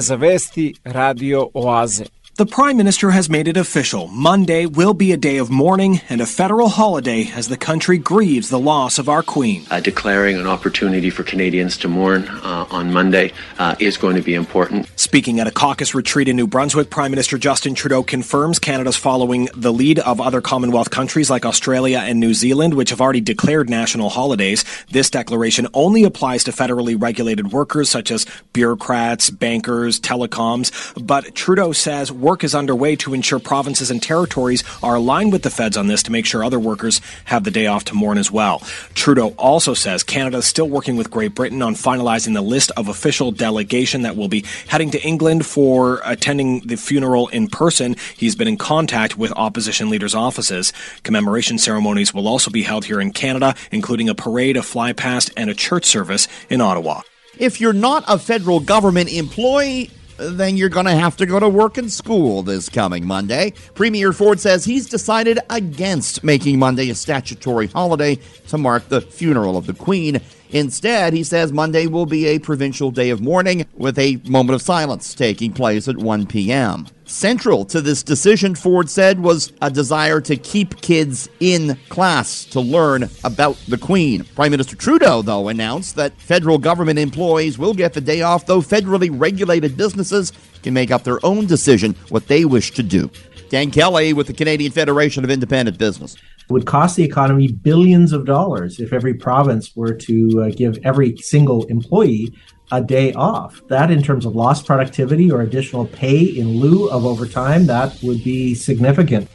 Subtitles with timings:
[0.00, 2.17] Za vesti Radio Oaze.
[2.38, 4.06] The Prime Minister has made it official.
[4.06, 8.48] Monday will be a day of mourning and a federal holiday as the country grieves
[8.48, 9.66] the loss of our Queen.
[9.72, 14.22] Uh, declaring an opportunity for Canadians to mourn uh, on Monday uh, is going to
[14.22, 14.88] be important.
[14.94, 19.48] Speaking at a caucus retreat in New Brunswick, Prime Minister Justin Trudeau confirms Canada's following
[19.56, 23.68] the lead of other Commonwealth countries like Australia and New Zealand, which have already declared
[23.68, 24.64] national holidays.
[24.92, 30.70] This declaration only applies to federally regulated workers such as bureaucrats, bankers, telecoms,
[31.04, 35.48] but Trudeau says work is underway to ensure provinces and territories are aligned with the
[35.48, 38.30] feds on this to make sure other workers have the day off to mourn as
[38.30, 38.58] well.
[38.92, 42.86] Trudeau also says Canada is still working with Great Britain on finalizing the list of
[42.86, 47.96] official delegation that will be heading to England for attending the funeral in person.
[48.14, 50.74] He's been in contact with opposition leaders' offices.
[51.04, 55.30] Commemoration ceremonies will also be held here in Canada, including a parade, a fly past,
[55.34, 57.00] and a church service in Ottawa.
[57.38, 61.48] If you're not a federal government employee, then you're going to have to go to
[61.48, 63.52] work and school this coming Monday.
[63.74, 69.56] Premier Ford says he's decided against making Monday a statutory holiday to mark the funeral
[69.56, 70.20] of the Queen.
[70.50, 74.62] Instead, he says Monday will be a provincial day of mourning with a moment of
[74.62, 76.86] silence taking place at 1 p.m.
[77.04, 82.60] Central to this decision, Ford said, was a desire to keep kids in class to
[82.60, 84.24] learn about the Queen.
[84.34, 88.60] Prime Minister Trudeau, though, announced that federal government employees will get the day off, though
[88.60, 93.10] federally regulated businesses can make up their own decision what they wish to do.
[93.48, 96.16] Dan Kelly with the Canadian Federation of Independent Business.
[96.50, 101.16] Would cost the economy billions of dollars if every province were to uh, give every
[101.18, 102.32] single employee
[102.70, 103.60] a day off.
[103.68, 108.22] That, in terms of lost productivity or additional pay in lieu of overtime, that would
[108.24, 109.28] be significant.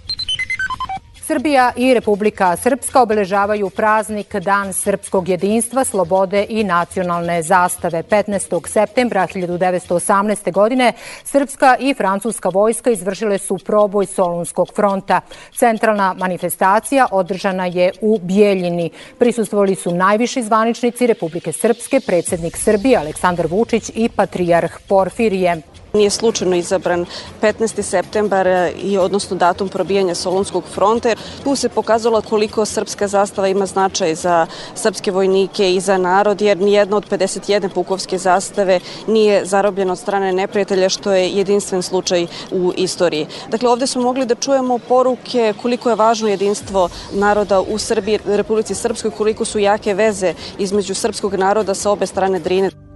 [1.25, 8.03] Srbija i Republika Srpska obeležavaju praznik Dan srpskog jedinstva, slobode i nacionalne zastave.
[8.03, 8.67] 15.
[8.67, 10.51] septembra 1918.
[10.51, 15.21] godine srpska i francuska vojska izvršile su proboj Solunskog fronta.
[15.55, 18.89] Centralna manifestacija održana je u Bijeljini.
[19.19, 25.61] Prisustvovali su najviši zvaničnici Republike Srpske, predsednik Srbije Aleksandar Vučić i patrijarh Porfirije.
[25.93, 27.05] Nije slučajno izabran
[27.41, 27.81] 15.
[27.81, 28.47] septembar
[28.83, 31.15] i odnosno datum probijanja Solunskog fronta.
[31.43, 36.57] Tu se pokazalo koliko srpska zastava ima značaj za srpske vojnike i za narod, jer
[36.57, 42.73] nijedna od 51 pukovske zastave nije zarobljena od strane neprijatelja, što je jedinstven slučaj u
[42.77, 43.27] istoriji.
[43.49, 48.75] Dakle, ovde smo mogli da čujemo poruke koliko je važno jedinstvo naroda u Srbiji, Republici
[48.75, 52.92] Srpskoj, koliko su jake veze između srpskog naroda sa obe strane Drine.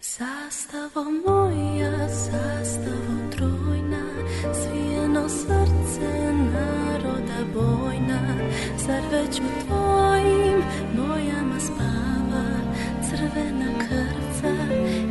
[0.00, 4.04] Zastavo moja, zastavo trojna,
[4.54, 8.20] svijeno srce naroda bojna,
[8.86, 10.62] zar već u tvojim
[10.96, 12.44] bojama spava
[13.10, 14.54] crvena krca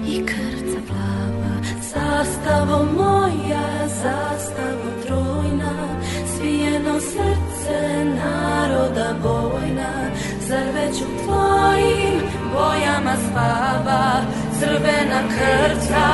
[0.08, 1.56] i krca plava.
[1.82, 6.02] Zastavo moja, zastavo trojna,
[6.38, 10.10] svijeno srce naroda bojna,
[10.48, 12.22] zar već u tvojim
[12.54, 14.22] bojama spava
[14.60, 16.08] crvena krca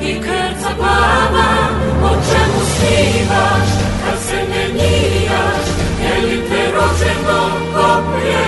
[0.00, 1.50] i krca plava
[2.02, 3.68] O čemu snivaš
[4.04, 5.66] kad se ne njijaš
[6.02, 7.40] Je li te rođeno
[7.74, 8.47] koplje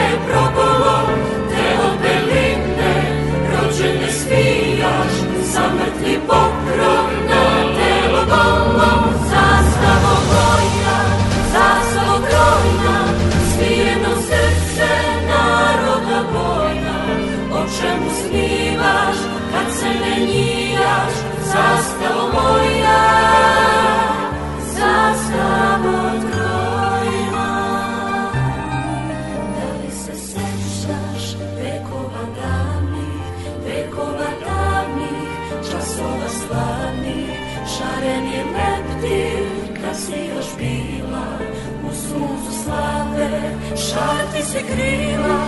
[43.90, 45.38] šarti se krila,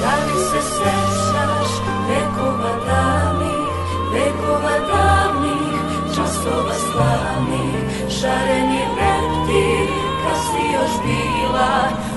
[0.00, 1.70] da li se sećaš
[2.08, 3.68] vekova davnih,
[4.12, 5.78] vekova davnih,
[6.14, 7.74] časova slavnih,
[8.20, 9.88] šareni leptir,
[10.22, 11.72] kad si još bila,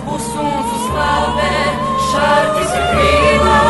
[0.08, 1.56] u suncu slave,
[2.12, 3.62] šarti se krila,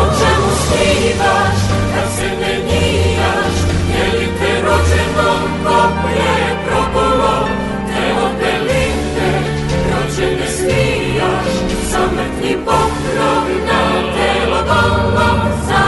[0.00, 1.60] o čemu snivaš,
[1.94, 3.56] kad se ne njijaš,
[3.94, 5.30] je li te rođeno
[5.64, 6.47] koplje
[14.88, 15.87] alongside.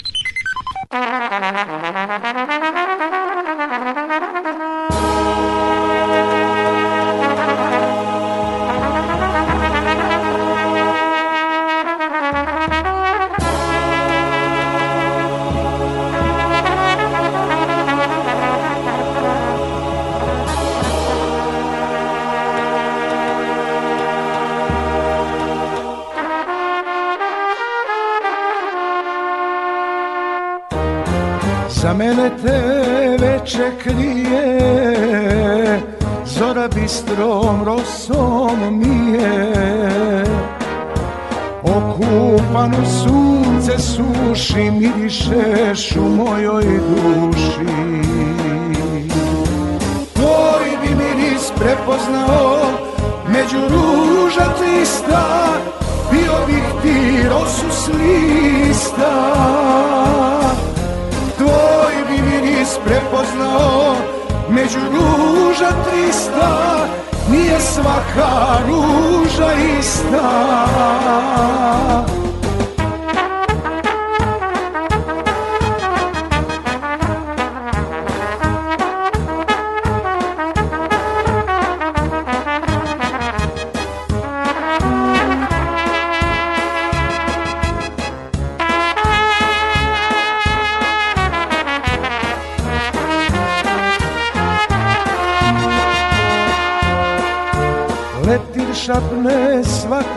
[37.11, 40.23] Bistrom rosom mije.
[41.63, 47.65] Okupan u sunce suši Mirišeš u mojoj duši.
[50.13, 52.57] Tvoj bi miris prepoznao
[53.27, 55.47] Među ruža trista
[56.11, 59.33] Bio bih ti rosu lista
[61.37, 63.95] Tvoj bi miris prepoznao
[64.49, 66.90] Među ruža trista
[67.31, 70.31] Nije svaka ruža ista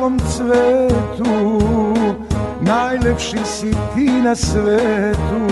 [0.05, 1.61] svakom cvetu
[2.61, 5.45] Najlepši si ti na svetu.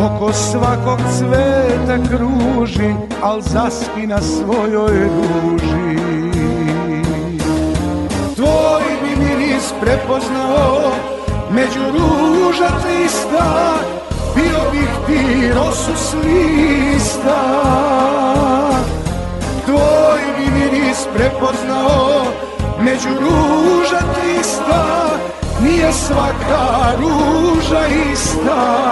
[0.00, 6.00] Oko svakog cveta kruži Al zaspi na svojoj ruži
[8.36, 10.92] Tvoj bi miris prepoznao
[11.50, 13.74] Među ruža trista
[14.34, 17.42] Bio bih ti rosu s lista
[19.66, 20.09] Tvoj
[20.90, 22.24] miris prepoznao
[22.80, 25.10] Među ruža trista
[25.62, 28.90] Nije svaka ruža ista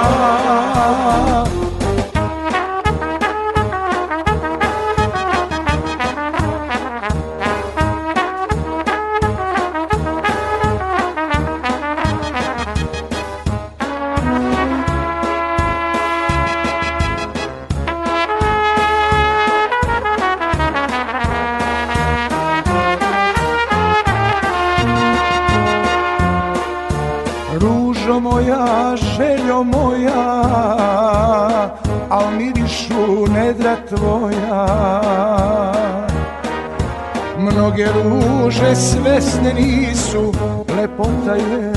[39.20, 40.32] svesne nisu
[40.76, 41.72] Lepota je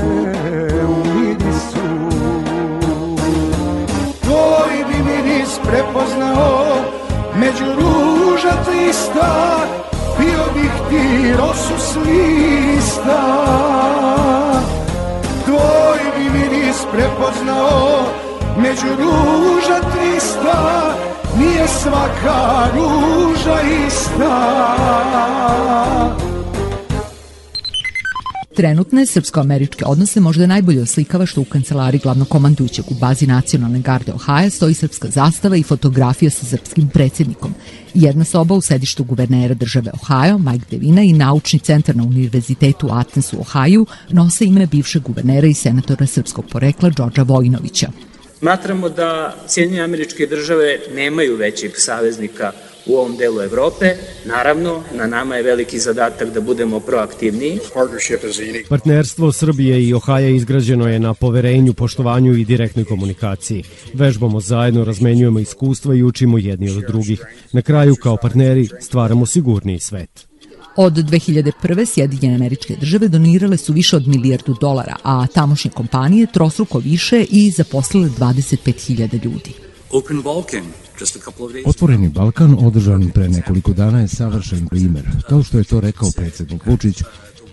[0.86, 1.88] u mirisu
[4.22, 6.76] Tvoj bi miris prepoznao
[7.36, 9.56] Među ruža trista
[10.18, 13.22] Bio bih ti rosu s lista.
[15.44, 18.04] Tvoj bi miris prepoznao
[18.56, 20.94] Među ruža trista
[21.38, 24.62] Nije svaka ruža ista
[28.54, 34.12] Trenutne srpsko-američke odnose možda najbolje oslikava što u kancelari glavnog komandujućeg u bazi nacionalne garde
[34.12, 37.54] Ohaja stoji srpska zastava i fotografija sa srpskim predsjednikom.
[37.94, 43.32] Jedna soba u sedištu guvernera države Ohio, Mike Devina i naučni centar na univerzitetu Athens
[43.32, 47.88] u Ohaju nose ime bivšeg guvernera i senatora srpskog porekla Đorđa Vojinovića.
[48.38, 52.52] Smatramo da Sjedinje američke države nemaju većeg saveznika
[52.86, 53.94] u ovom delu Evrope.
[54.24, 57.58] Naravno, na nama je veliki zadatak da budemo proaktivniji.
[58.68, 63.64] Partnerstvo Srbije i Ohaja izgrađeno je na poverenju, poštovanju i direktnoj komunikaciji.
[63.94, 67.24] Vežbamo zajedno, razmenjujemo iskustva i učimo jedni od drugih.
[67.52, 70.26] Na kraju, kao partneri, stvaramo sigurniji svet.
[70.76, 71.86] Od 2001.
[71.86, 77.50] Sjedinjene američke države donirale su više od milijardu dolara, a tamošnje kompanije trostruko više i
[77.50, 79.71] zaposlile 25.000 ljudi.
[79.92, 80.64] Open Balkan
[81.00, 85.04] just a couple of days Otvoreni Balkan održan pre nekoliko dana je savršen primer.
[85.28, 87.02] Kao što je to rekao predsednik Vučić,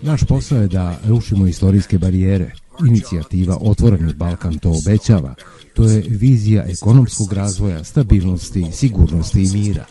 [0.02, 2.52] naš posao je da rušimo istorijske barijere.
[2.88, 5.34] Inicijativa Otvoreni Balkan to obećava.
[5.74, 9.84] To je vizija ekonomskog razvoja, stabilnosti, sigurnosti i mira.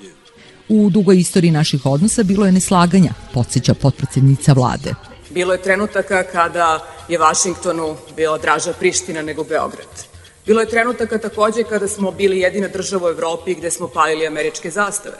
[0.70, 4.94] U dugoj istoriji naših odnosa bilo je neslaganja, podsjeća potpredsednica vlade.
[5.30, 10.09] Bilo je trenutaka kada je Vašingtonu bila draža Priština nego Beograd.
[10.50, 14.72] Bilo je trenutaka takođe kada smo bili jedina država u Evropi gde smo palili američke
[14.72, 15.18] zastave.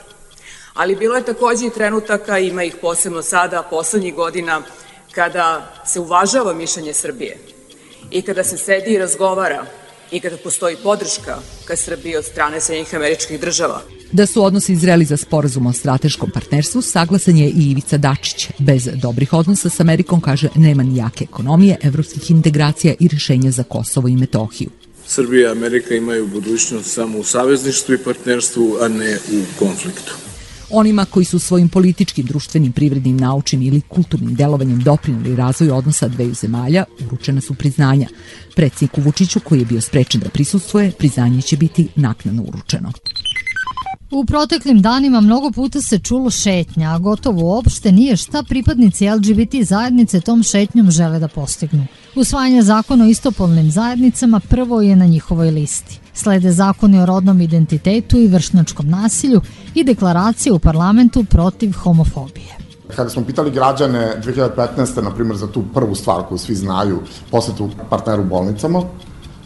[0.74, 4.62] Ali bilo je takođe i trenutaka, ima ih posebno sada, poslednjih godina,
[5.12, 7.38] kada se uvažava mišljenje Srbije
[8.10, 9.66] i kada se sedi i razgovara
[10.10, 13.82] i kada postoji podrška ka Srbiji od strane Sjednjih američkih država.
[14.12, 18.48] Da su odnosi zreli za sporazum o strateškom partnerstvu, saglasan je i Ivica Dačić.
[18.58, 23.62] Bez dobrih odnosa s Amerikom, kaže, nema ni jake ekonomije, evropskih integracija i rešenja za
[23.62, 24.79] Kosovo i Metohiju.
[25.10, 30.14] Srbija i Amerika imaju budućnost samo u savezništvu i partnerstvu, a ne u konfliktu.
[30.70, 36.34] Onima koji su svojim političkim, društvenim, privrednim, naučnim ili kulturnim delovanjem doprinuli razvoju odnosa dveju
[36.34, 38.08] zemalja, uručena su priznanja.
[38.56, 42.92] Predsjedniku Vučiću, koji je bio sprečen da prisustuje, priznanje će biti naknadno uručeno.
[44.10, 49.54] U proteklim danima mnogo puta se čulo šetnja, a gotovo uopšte nije šta pripadnici LGBT
[49.62, 51.86] zajednice tom šetnjom žele da postignu.
[52.16, 56.00] Usvajanje zakona o istopolnim zajednicama prvo je na njihovoj listi.
[56.14, 59.40] Slede zakoni o rodnom identitetu i vršnjačkom nasilju
[59.74, 62.56] i deklaracije u parlamentu protiv homofobije.
[62.96, 65.02] Kada smo pitali građane 2015.
[65.02, 67.00] na primjer za tu prvu stvar koju svi znaju,
[67.30, 68.82] posetu partneru u bolnicama,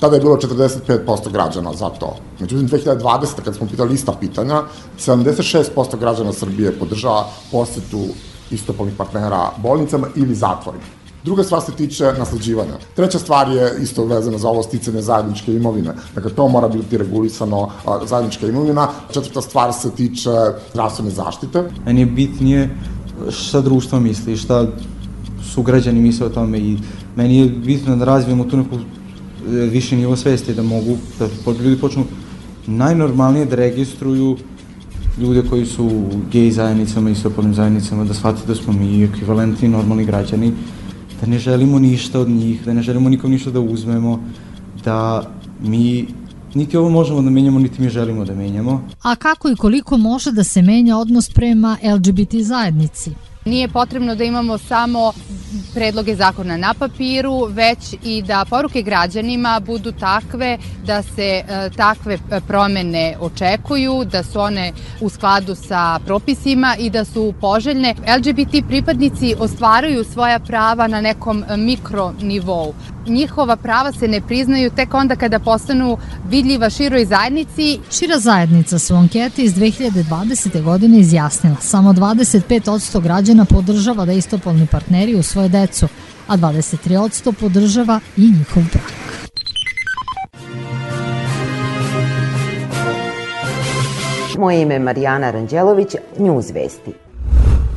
[0.00, 2.16] tada je bilo 45% građana za to.
[2.40, 3.36] Međutim, 2020.
[3.36, 4.62] kada smo pitali ista pitanja,
[4.98, 8.04] 76% građana Srbije podržava posetu
[8.50, 10.84] istopolnih partnera bolnicama ili zatvorima.
[11.24, 12.72] Druga stvar se tiče nasleđivanja.
[12.96, 15.94] Treća stvar je isto vezana za ovo sticanje zajedničke imovine.
[16.14, 17.68] Dakle, to mora biti regulisano
[18.04, 18.88] zajednička imovina.
[19.12, 20.30] Četvrta stvar se tiče
[20.72, 21.64] zdravstvene zaštite.
[21.86, 22.76] Meni je bitnije
[23.30, 24.66] šta društvo misli, šta
[25.54, 26.78] su građani misle o tome i
[27.16, 28.78] meni je bitno da razvijemo tu neku
[29.48, 31.28] više nivo svesti, da mogu, da
[31.64, 32.04] ljudi počnu
[32.66, 34.36] najnormalnije da registruju
[35.18, 39.68] ljude koji su u gej zajednicama i sopolnim zajednicama, da shvate da smo mi ekvivalentni
[39.68, 40.52] normalni građani
[41.20, 44.20] da ne želimo ništa od njih, da ne želimo nikom ništa da uzmemo,
[44.84, 45.30] da
[45.62, 46.06] mi
[46.54, 48.88] niti ovo možemo da menjamo, niti mi želimo da menjamo.
[49.02, 53.10] A kako i koliko može da se menja odnos prema LGBT zajednici?
[53.44, 55.12] Nije potrebno da imamo samo
[55.74, 62.14] predloge zakona na papiru, već i da poruke građanima budu takve da se e, takve
[62.14, 67.94] e, promene očekuju, da su one u skladu sa propisima i da su poželjne.
[68.18, 72.74] LGBT pripadnici ostvaruju svoja prava na nekom mikronivou.
[73.06, 77.78] Njihova prava se ne priznaju tek onda kada postanu vidljiva široj zajednici.
[77.90, 80.62] Šira zajednica su ankete iz 2020.
[80.62, 81.56] godine izjasnila.
[81.60, 85.88] Samo 25% građana podržava da istopolni partneri u svoje decu,
[86.26, 88.92] a 23% podržava i njihov brak.
[94.38, 95.88] Moje ime je Marijana Ranđelović,
[96.18, 97.03] News Vesti.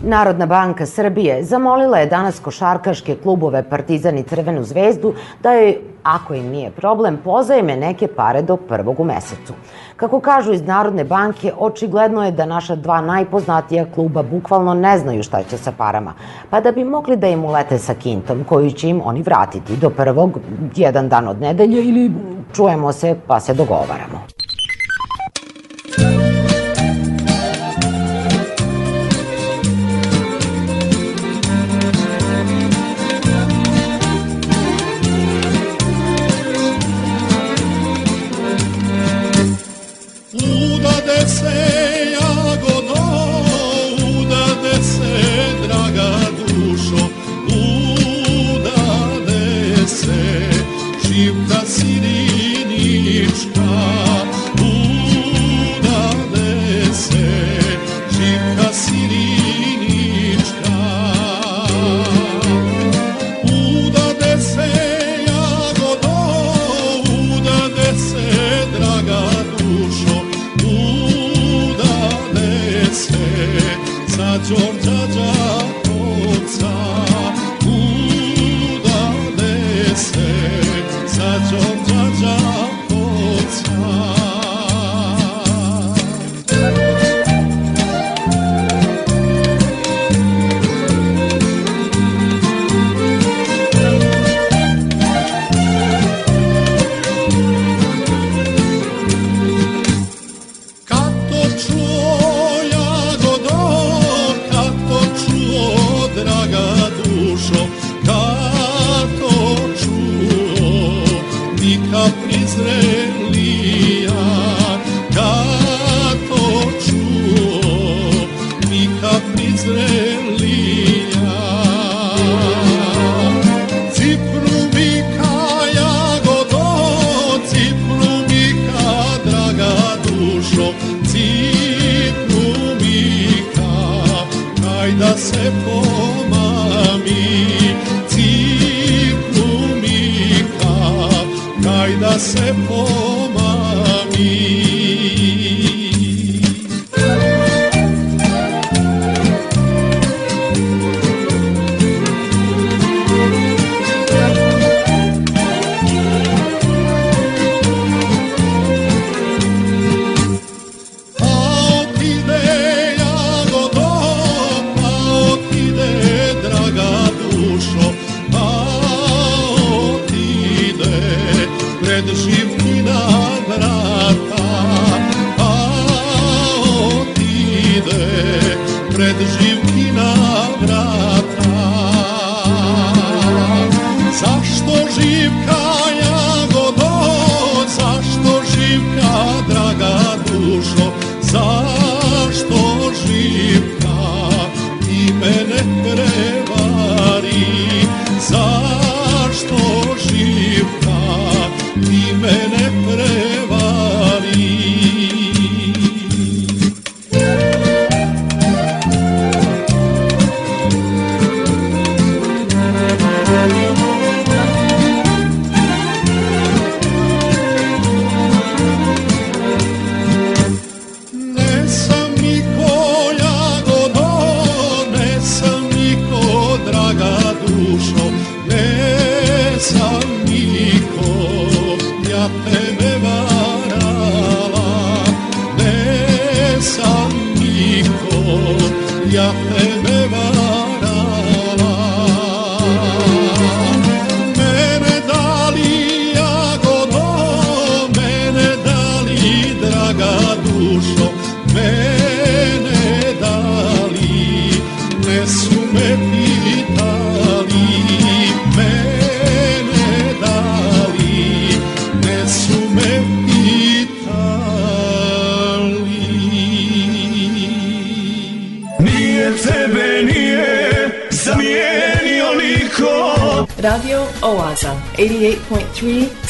[0.03, 6.33] Narodna banka Srbije zamolila je danas košarkaške klubove Partizan i Crvenu zvezdu da joj, ako
[6.33, 9.53] im nije problem, pozajme neke pare do prvog u mesecu.
[9.95, 15.23] Kako kažu iz Narodne banke, očigledno je da naša dva najpoznatija kluba bukvalno ne znaju
[15.23, 16.13] šta će sa parama,
[16.49, 19.89] pa da bi mogli da im ulete sa kintom koju će im oni vratiti do
[19.89, 20.39] prvog,
[20.75, 22.12] jedan dan od nedelje ili
[22.53, 24.27] čujemo se pa se dogovaramo.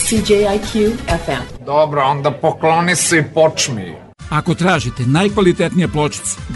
[0.10, 0.92] CJIQ
[1.26, 1.66] FM.
[1.66, 3.96] Dobro, onda pokloni se i počmi.
[4.30, 6.37] Ako tražite najkvalitetnije pločice,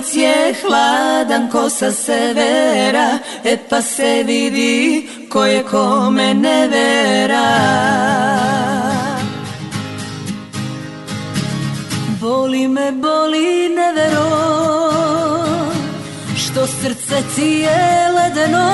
[0.00, 7.48] Kad je hladan ko sa severa E pa se vidi ko je kome ne vera.
[12.20, 14.30] Boli me, boli nevero
[16.36, 18.70] Što srce ti je ledeno.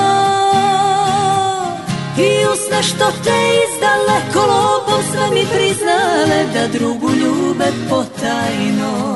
[2.18, 9.15] I usne što te izdaleko lopom sve mi priznale Da drugu ljube potajno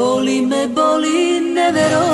[0.00, 2.06] Boli me, boli nevero.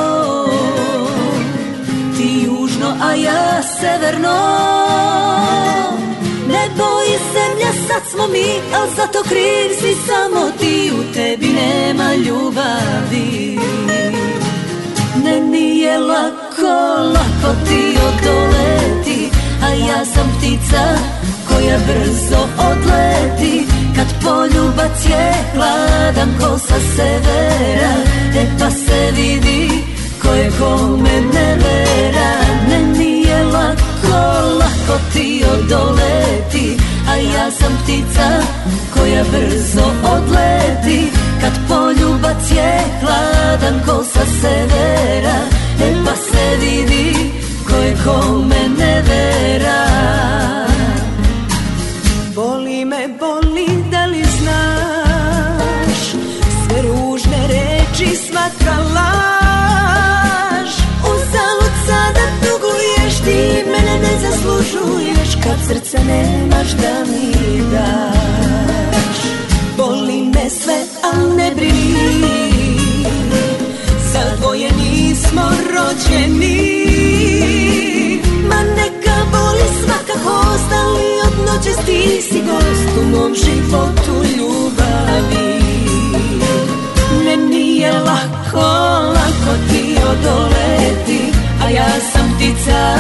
[2.17, 4.39] Ti južno, a ja severno.
[6.55, 12.15] Nebo i zemlja, sad smo mi Al zato kriv si samo ti U tebi nema
[12.15, 13.59] ljubavi.
[15.25, 16.77] Ne nije lako,
[17.15, 19.31] lako ti odoleti
[19.63, 20.85] A ja sam ptica
[21.49, 27.93] koja brzo odleti Kad poljubac je hladan ko sa severa
[28.35, 29.85] E pa se vidi
[30.23, 32.31] ko je kome ne vera.
[32.69, 34.21] Ne nije lako,
[34.59, 36.77] lako ti odoleti
[37.09, 38.29] A ja sam ptica
[38.95, 41.11] koja brzo odleti.
[41.41, 45.39] Kad poljubac je hladan ko sa severa
[45.81, 47.33] E pa se vidi
[47.69, 48.97] ko je kome ne
[58.67, 60.71] svaka laž.
[61.13, 63.39] Uzalud sada tuguješ, ti
[63.71, 65.31] mene ne zaslužuješ.
[65.45, 69.19] Kad srca nemaš da mi daš.
[69.77, 72.51] Boli me sve, al ne brini.
[74.13, 75.43] Za dvoje nismo
[75.75, 76.77] rođeni.
[78.49, 85.66] Ma neka boli svakako ostali od noće ti si gost u mom životu ljubavi
[87.87, 88.69] Nije lako,
[89.15, 91.33] lako ti odoleti
[91.65, 92.97] A ja sam ptica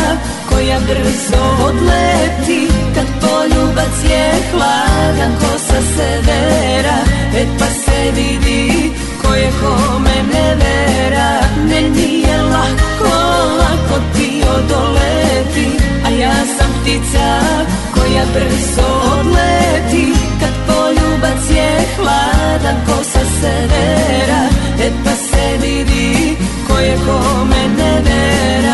[0.48, 2.68] koja brzo odleti.
[2.94, 6.98] Kad poljubac je hladan ko sa severa
[7.34, 11.40] E pa se vidi ko je kome ne vera.
[11.68, 13.16] Ne nije lako,
[13.58, 15.68] lako ti odoleti
[16.06, 17.40] A ja sam ptica
[17.94, 20.12] koja brzo odleti.
[20.40, 24.55] Kad poljubac je hladan ko sa severa
[24.86, 28.65] E pa se vidi ko je kome ne vera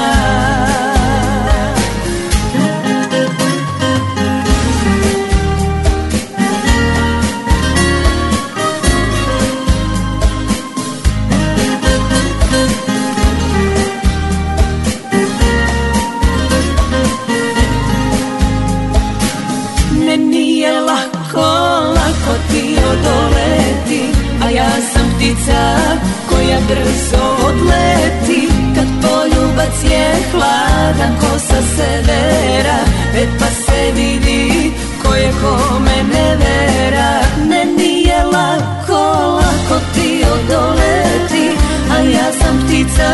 [26.73, 32.79] brzo odleti Kad poljubac je hladan ko sa severa
[33.15, 37.13] E pa se vidi ko je kome ne vera.
[37.49, 39.03] Ne nije lako,
[39.39, 41.47] lako ti odoleti
[41.91, 43.11] A ja sam ptica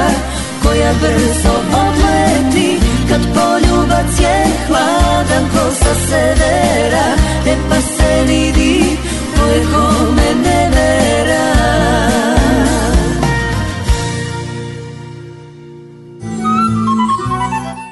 [0.63, 2.79] koja brzo odleti.
[3.09, 7.07] Kad poljubac je hladan ko sa severa
[7.47, 8.98] E pa se vidi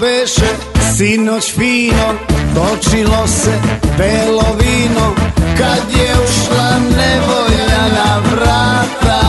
[0.00, 0.50] Beše
[0.96, 2.14] sinoć fino
[2.54, 3.52] Točilo se
[3.98, 5.14] belo vino.
[5.58, 9.20] Kad je ušla nevolja na vrata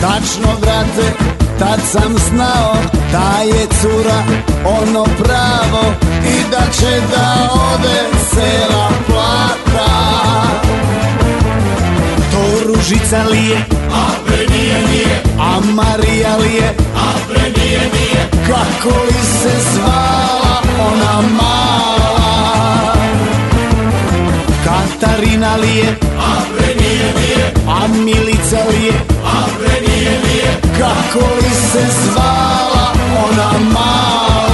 [0.00, 1.12] Tačno brate,
[1.58, 2.76] tad sam znao
[3.12, 4.22] Da je cura
[4.64, 5.94] ono pravo
[6.26, 9.90] I da će da ode cela plata.
[12.32, 18.09] To ružica li je, a bre nije, A Marija li je, a bre nije, nije
[18.50, 22.94] Kako li se zvala ona mala.
[24.64, 28.92] Katarina li je, a bre nije, nije A Milica li je,
[29.24, 32.92] a bre nije, nije Kako li se zvala
[33.28, 34.49] ona mala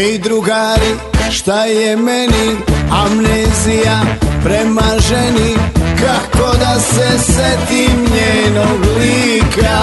[0.00, 0.96] Ej drugari,
[1.30, 2.56] šta je meni?
[2.90, 4.00] Amnezija
[4.44, 5.54] prema ženi
[6.00, 9.80] Kako da se setim njenog lika?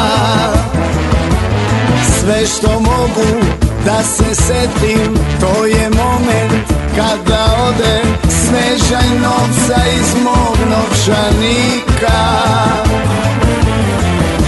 [2.19, 3.45] Sve što mogu
[3.85, 12.17] da se setim To je moment kada ode Snežaj novca iz mog novčanika.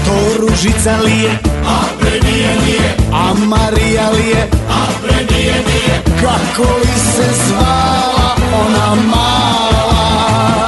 [0.05, 1.32] To ružica li je,
[1.65, 7.28] a bre nije, nije A Marija li je, a bre nije, nije Kako li se
[7.47, 10.68] zvala ona mala?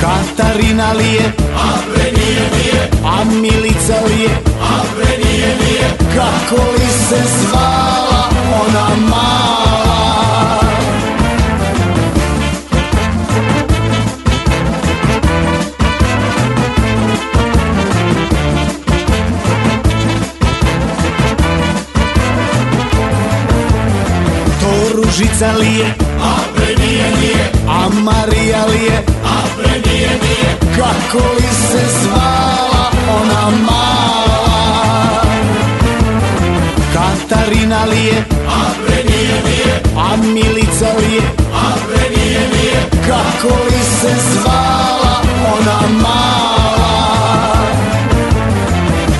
[0.00, 4.30] Katarina li je, a bre nije, nije A Milica li je,
[4.62, 5.88] a bre nije, nije.
[6.16, 8.28] Kako li se zvala
[8.62, 9.61] ona mala
[25.12, 25.94] Ružica li je?
[26.20, 27.44] A pre nije, nije.
[27.68, 28.98] A Marija li je?
[29.24, 30.50] A pre nije, nije.
[30.76, 32.84] Kako li se zvala
[33.20, 35.22] ona mala?
[36.94, 38.24] Katarina li je?
[38.48, 39.82] A pre nije, nije.
[39.96, 41.22] A Milica li je?
[41.54, 42.80] A pre nije, nije.
[43.06, 45.14] Kako li se zvala
[45.54, 47.56] ona mala?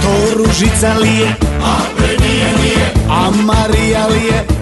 [0.03, 1.28] To Ružica li je?
[1.64, 2.93] A pre nije, nije.
[3.11, 4.61] A Marija li je?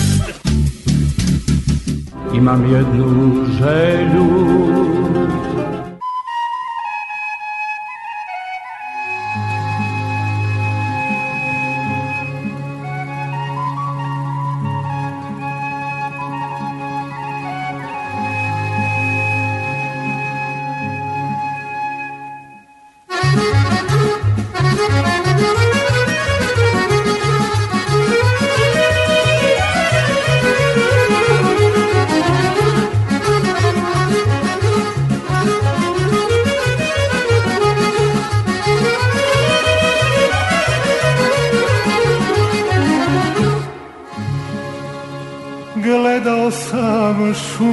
[2.33, 4.80] Imam jednu želju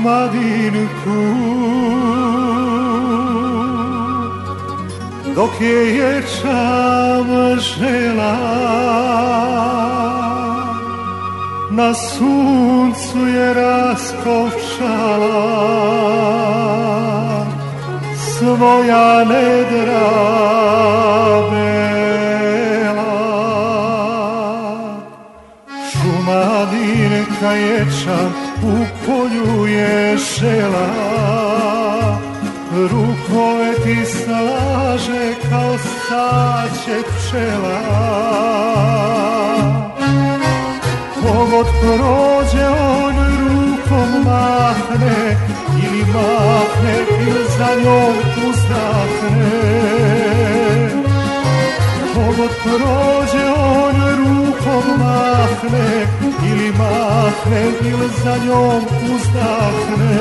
[0.09, 1.20] sam šumadinku
[5.34, 7.28] Dok je ječam
[7.59, 8.36] žela
[11.70, 14.48] Na suncu je raskovčala
[18.16, 20.11] Svoja nedra
[21.50, 21.84] bela
[25.90, 30.88] Šumadinka ječam u polju je žela
[32.72, 37.80] Rukove ti slaže kao sače pčela.
[41.14, 45.36] Kogod prođe on rukom mahne
[45.84, 48.14] Ili mahne ili za njom
[48.48, 50.38] uzdahne
[52.18, 56.06] Kogod prođe on rukom mahne
[56.50, 58.82] Ili mahne ili za njom
[59.14, 60.18] uzdahne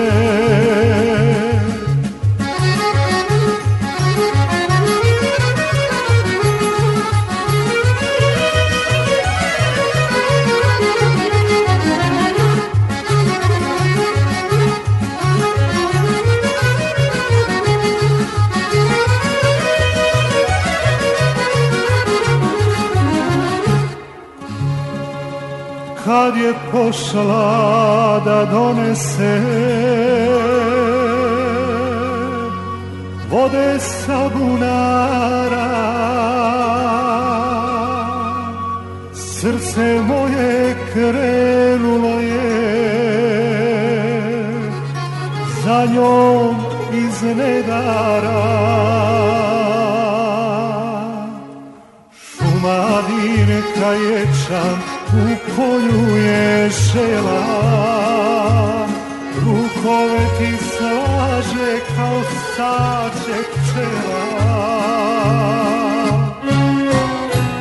[26.08, 29.42] kad je pošla da donese.
[33.30, 35.68] Vode sa bunara
[39.14, 42.68] srce moje krenulo je.
[45.64, 46.56] Za njom
[46.94, 48.68] iz nedara
[52.12, 54.87] šumadinka ječam u
[55.58, 57.44] polju je žela.
[59.46, 62.22] Rukove ti slaže kao
[62.56, 64.26] sače pčela.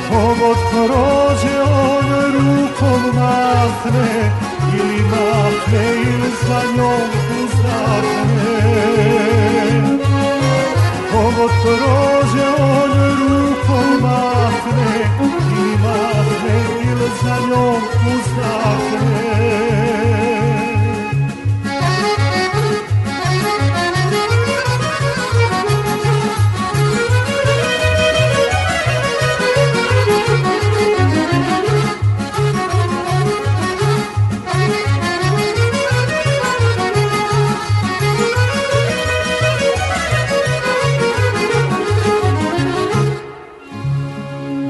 [0.09, 4.31] Kogod prođe on rukom mahne
[4.75, 7.11] Ili mahne ili za njom
[7.45, 8.59] uzdahne.
[11.13, 12.91] Kogod prođe on
[13.21, 15.46] rukom mahne
[17.23, 17.97] za njom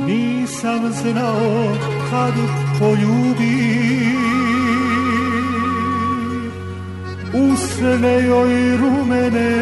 [0.06, 1.85] Nisam znao
[2.16, 2.34] kad
[2.78, 3.56] poljubi.
[7.32, 9.52] Usne joj rumene.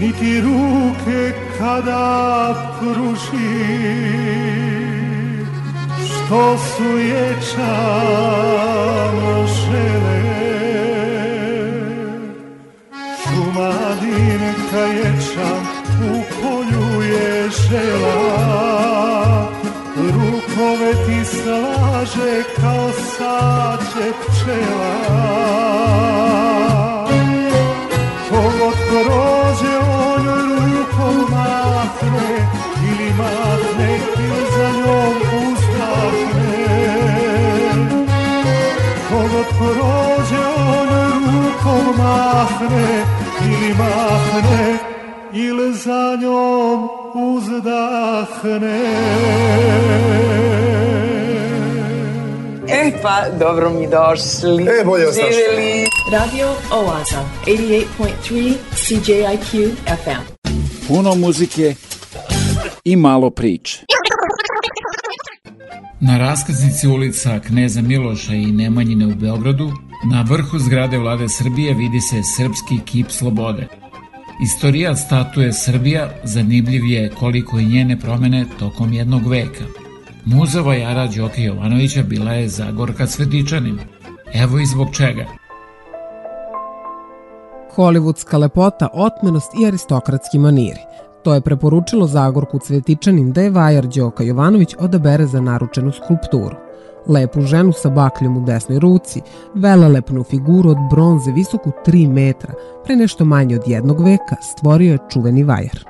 [0.00, 3.54] Niti ruke kada pruži
[6.06, 8.44] Što su ječam
[9.46, 9.53] žele
[22.06, 24.94] slaže kao sađe pčela.
[28.28, 32.30] Kogod prođe on rukom mahne
[32.88, 35.14] Ili mahne ili za njom
[35.46, 36.56] uzdahne
[39.08, 40.88] Kogod prođe on
[41.24, 43.04] rukom mahne
[43.46, 44.78] Ili mahne
[45.32, 48.80] ili za njom uzdahne
[52.84, 54.62] E pa, dobro mi došli.
[54.62, 55.24] E, bolje ostaš.
[55.24, 55.86] Živjeli.
[56.12, 60.44] Radio Oaza, 88.3 CJIQ FM.
[60.88, 61.74] Puno muzike
[62.84, 63.84] i malo priče.
[66.00, 69.72] Na raskaznici ulica Kneza Miloša i Nemanjine u Beogradu,
[70.10, 73.66] na vrhu zgrade vlade Srbije vidi se srpski kip slobode.
[74.42, 79.83] Istorija statuje Srbija zanimljiv je koliko i njene promene tokom jednog veka.
[80.26, 83.78] Muza vajara Đoke Jovanovića bila je Zagorka Cvetičanin.
[84.34, 85.24] Evo i zbog čega.
[87.76, 90.80] Hollywoodska lepota, otmenost i aristokratski maniri.
[91.22, 96.56] To je preporučilo Zagorku Cvetičanin da je vajar Đoka Jovanović odabere za naručenu skulpturu.
[97.08, 99.20] Lepu ženu sa bakljom u desnoj ruci,
[99.54, 102.54] velelepnu figuru od bronze visoku 3 metra,
[102.84, 105.84] pre nešto manje od jednog veka stvorio je čuveni vajar.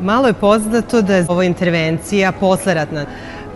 [0.00, 3.06] Malo je poznato da je ovo intervencija posleratna.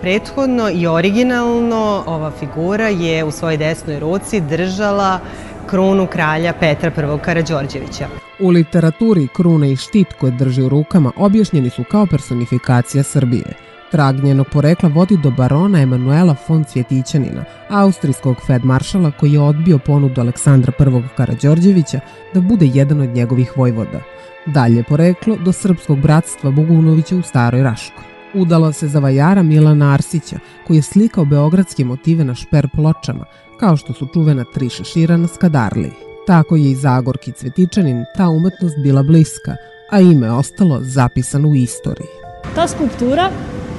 [0.00, 5.20] Prethodno i originalno ova figura je u svojoj desnoj ruci držala
[5.66, 7.18] krunu kralja Petra I.
[7.24, 8.06] Karađorđevića.
[8.40, 13.54] U literaturi kruna i štit koje drži u rukama objašnjeni su kao personifikacija Srbije.
[13.90, 20.20] Trag njenog porekla vodi do barona Emanuela von Cvjetićanina, austrijskog fedmaršala koji je odbio ponudu
[20.20, 21.16] Aleksandra I.
[21.16, 22.00] Karađorđevića
[22.34, 24.00] da bude jedan od njegovih vojvoda.
[24.46, 28.09] Dalje poreklo do srpskog bratstva Bogunovića u Staroj Raškoj.
[28.34, 33.24] Udala se za vajara Milana Arsića, koji je slikao beogradske motive na šper pločama,
[33.60, 35.92] kao što su čuvena tri šešira na Skadarliji.
[36.26, 39.56] Tako je i Zagorki Cvetičanin ta umetnost bila bliska,
[39.90, 42.08] a ime ostalo zapisano u istoriji.
[42.54, 43.30] Ta skulptura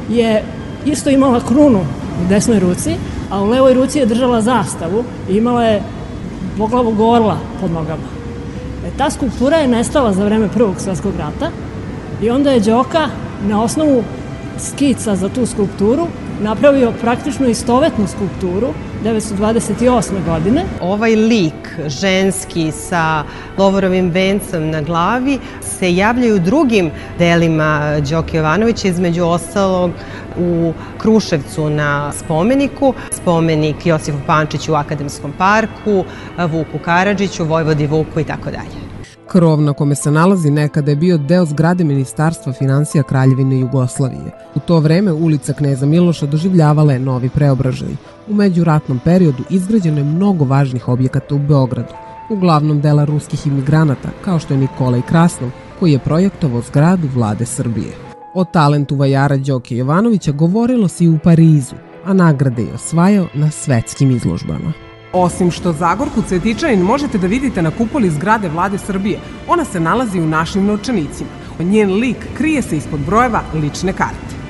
[0.09, 0.43] je
[0.85, 1.79] isto imala krunu
[2.25, 2.95] u desnoj ruci,
[3.29, 5.81] a u levoj ruci je držala zastavu i imala je
[6.57, 8.07] poglavog orla pod nogama.
[8.85, 11.51] E, ta skulptura je nestala za vreme Prvog svetskog rata
[12.21, 13.07] i onda je Đoka
[13.47, 14.03] na osnovu
[14.62, 16.07] skica za tu skulpturu
[16.41, 20.26] napravio praktično istovetnu skulpturu 1928.
[20.26, 20.66] godine.
[20.82, 23.24] Ovaj lik ženski sa
[23.57, 29.91] lovorovim vencem na glavi se javljaju drugim delima Đoke Jovanovića, između ostalog
[30.39, 36.05] u Kruševcu na spomeniku, spomenik Josifu Pančiću u Akademskom parku,
[36.38, 38.90] Vuku Karadžiću, Vojvodi Vuku i tako dalje.
[39.32, 44.32] Krov na kome se nalazi nekada je bio deo zgrade Ministarstva financija Kraljevine Jugoslavije.
[44.55, 47.89] U to vreme ulica Kneza Miloša doživljavala je novi preobražaj.
[48.29, 51.93] U međuratnom periodu izgrađeno je mnogo važnih objekata u Beogradu,
[52.29, 57.91] uglavnom dela ruskih imigranata, kao što je Nikolaj Krasnov, koji je projektovao zgradu vlade Srbije.
[58.34, 61.75] O talentu vajara Đoke Jovanovića govorilo se i u Parizu,
[62.05, 64.90] a nagrade je osvajao na svetskim izložbama.
[65.14, 70.20] Osim što Zagorku Cvetičanin možete da vidite na kupoli zgrade vlade Srbije, ona se nalazi
[70.20, 71.30] u našim novčanicima.
[71.59, 74.40] Njen lik krije se ispod brojeva lične karte.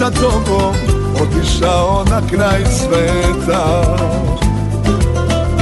[0.00, 0.72] Sa tobom
[1.20, 3.64] Otišao na kraj sveta.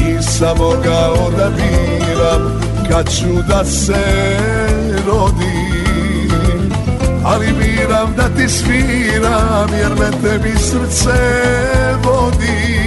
[0.00, 2.60] Nisam mogao da biram
[2.90, 4.04] Kad ću da se
[5.06, 6.72] rodim.
[7.24, 11.18] Ali biram da ti sviram Jer me tebi srce
[12.04, 12.78] vodi.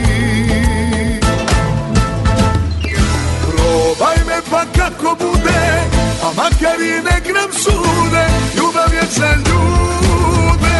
[3.41, 5.83] Probaj me pa kako bude
[6.23, 8.25] A makar i nek nam sude
[8.57, 10.70] Ljubav je za ljude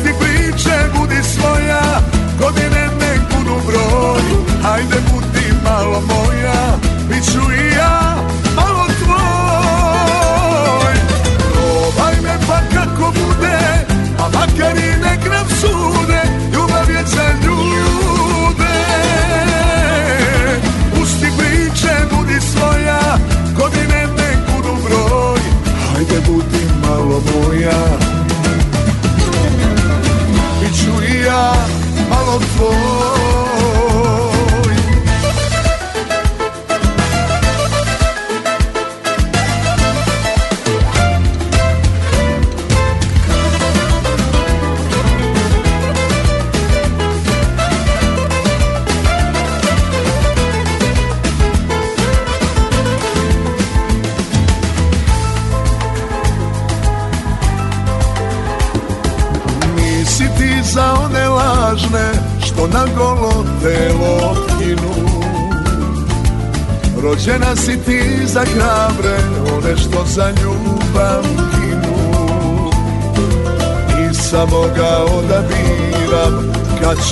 [0.00, 2.00] Pusti priče, budi svoja.
[2.40, 4.22] Godine nek budu broj
[4.62, 6.78] Hajde budi malo moja.
[7.08, 8.16] Biću i ja
[8.56, 10.94] malo tvoj.
[11.52, 13.58] Probaj me pa kako bude
[14.18, 16.22] A makar i nek nam sude
[16.52, 18.80] Ljubav je za ljude.
[20.94, 23.18] Pusti priče, budi svoja
[23.58, 25.40] Godine nek budu broj
[25.92, 27.99] Hajde budi malo moja
[32.30, 33.19] malo tvoj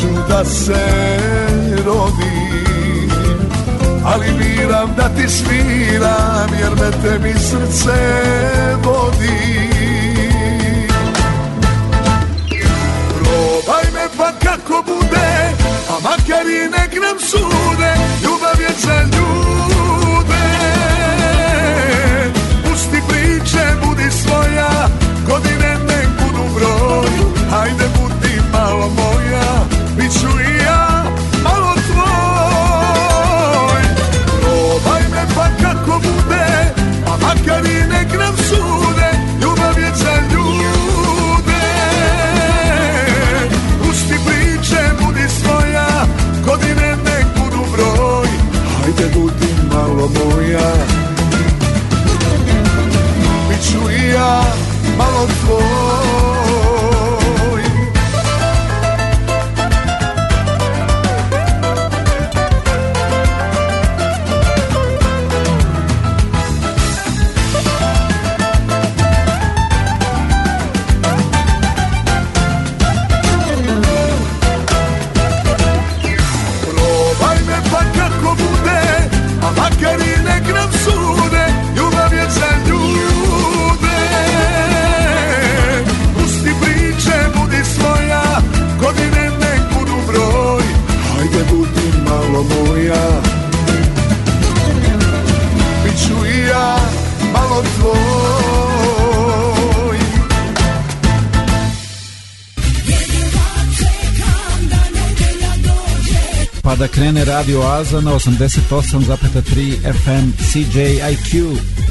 [0.00, 0.86] ću da se
[1.86, 3.10] rodim
[4.04, 7.98] Ali biram da ti sviram Jer me tebi srce
[8.84, 9.68] vodi.
[13.14, 15.30] Probaj me pa kako bude
[15.90, 17.92] A makar i nek nam sude
[18.24, 20.44] Ljubav je za ljude.
[22.64, 24.88] Pusti priče, budi svoja
[25.28, 27.10] Godine nek budu broj
[27.50, 27.87] Hajde
[37.58, 39.10] A makar i nek nam sude
[39.42, 41.64] Ljubav je za ljude.
[43.82, 46.06] Pusti priče, budi svoja
[46.46, 48.28] Godine nek budu broj.
[48.82, 50.72] Hajde budi malo moja.
[53.48, 54.42] Biću i ja
[54.98, 55.97] malo tvoj
[107.08, 111.87] Krene Radio Aza na 88,3 FM CJIQ.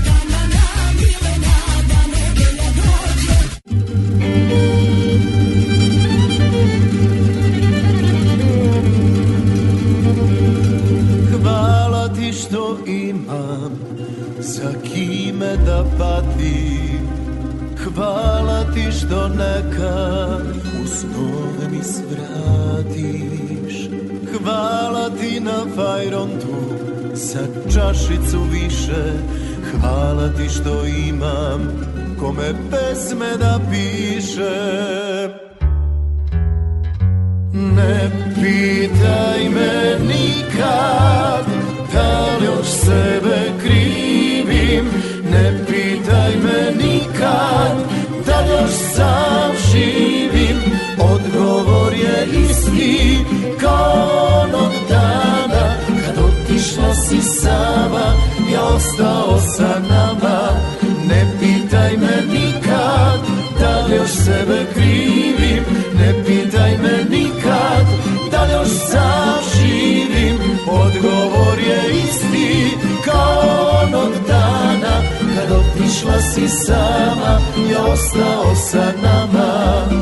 [32.37, 33.46] Kome pesme da
[76.49, 79.96] sama, ja ostao sa nama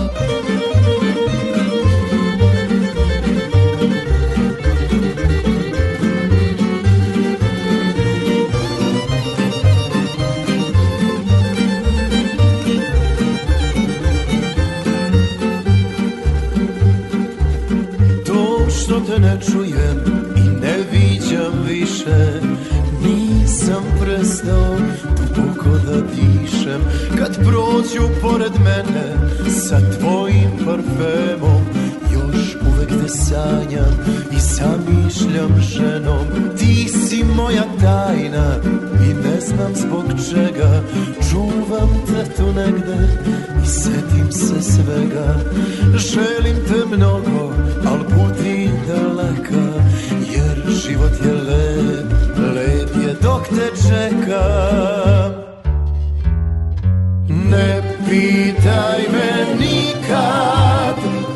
[27.96, 31.62] prođu pored mene sa tvojim parfemom.
[32.14, 33.93] Još uvek te sanjam
[34.32, 36.28] i zamišljam ženom.
[36.58, 38.56] Ti si moja tajna
[39.10, 40.82] i ne znam zbog čega.
[41.30, 42.98] Čuvam te tu negde
[43.64, 45.36] i setim se svega.
[45.98, 47.54] Želim te mnogo,
[47.86, 49.84] al budi daleka
[50.36, 55.14] Jer život je lep, lep je dok te čeka
[58.16, 60.95] pitaj me nikad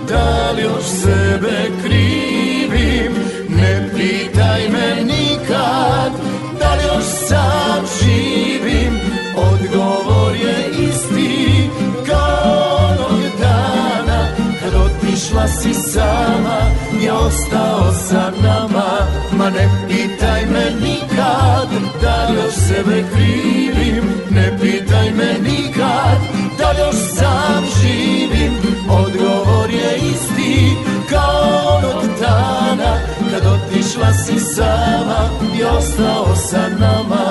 [0.09, 3.13] da li još sebe krivim?
[3.49, 6.11] Ne pitaj me nikad
[6.59, 8.99] da li još sam živim?
[9.35, 11.69] Odgovor je isti
[12.07, 14.27] kao onog dana
[14.59, 16.59] Kad otišla si sama,
[17.05, 18.89] ja ostao sa nama.
[19.31, 21.69] Ma ne pitaj me nikad
[22.01, 26.19] da li još sebe krivim Ne pitaj me nikad
[26.57, 28.53] da još sam živim.
[28.89, 30.75] Odgovor je isti
[31.09, 32.99] kao onog dana
[33.31, 37.25] Kad otišla si sama i ostao sa nama.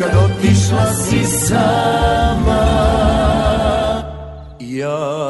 [0.00, 2.66] Kad otišla si sama.
[4.60, 5.26] Ja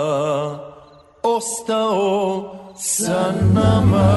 [1.23, 4.17] ostao sa nama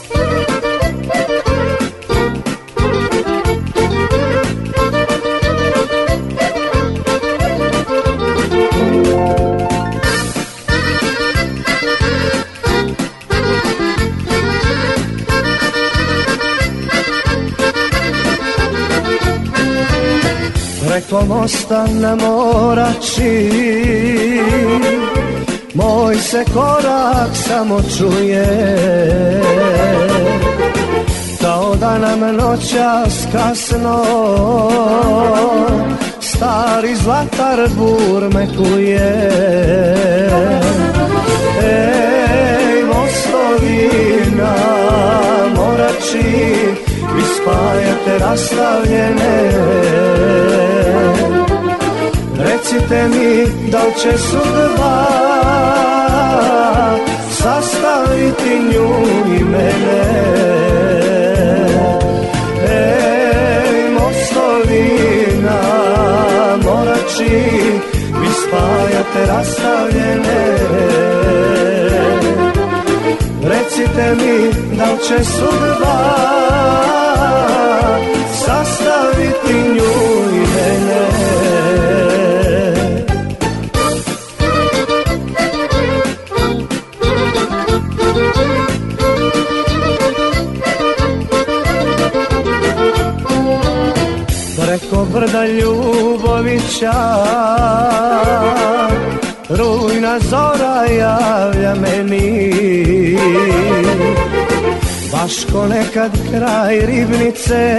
[21.11, 23.49] Preko mosta na morači
[25.73, 28.45] Moj se korak samo čuje.
[31.41, 34.03] Kao da nam noćas kasno
[36.19, 39.29] Stari zlatar burmekuje
[41.63, 43.89] Ej, mostovi
[44.37, 44.55] na
[45.55, 46.55] morači
[47.15, 49.51] Vi spajate rastavljene
[52.51, 55.07] Recite mi da li će sudba
[57.29, 58.89] sastaviti nju
[59.37, 60.03] i mene?
[62.69, 64.89] Ej, mostovi
[65.43, 65.61] na
[66.63, 67.43] morači
[68.21, 70.57] Vi spajate rastavljene.
[73.43, 74.51] Recite mi
[75.07, 75.97] će sudba
[78.45, 80.20] sastaviti nju
[96.71, 96.91] Ljubovića
[99.49, 102.53] Rujna zora javlja meni.
[105.11, 107.77] Baš ko nekad kraj ribnice.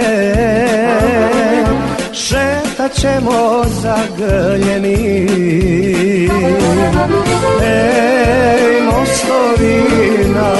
[2.13, 5.27] Šetat ćemo zagrljeni.
[7.63, 9.83] Ej, mostovi
[10.35, 10.53] na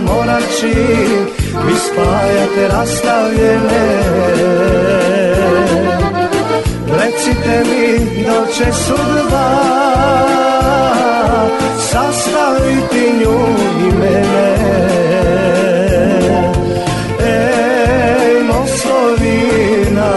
[0.00, 0.74] morači
[1.66, 4.16] Vi spajate rastavljene
[7.46, 9.48] Recite mi da li će sudba
[11.78, 13.38] sastaviti nju
[13.86, 14.56] i mene.
[17.20, 20.12] Ej, mostovi na